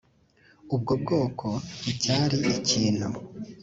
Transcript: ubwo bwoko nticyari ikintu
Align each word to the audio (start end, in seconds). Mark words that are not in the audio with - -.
ubwo 0.75 0.93
bwoko 1.01 1.47
nticyari 1.81 2.37
ikintu 2.55 3.07